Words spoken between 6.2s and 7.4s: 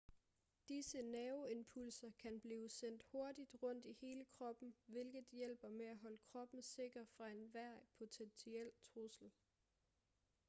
kroppen sikker fra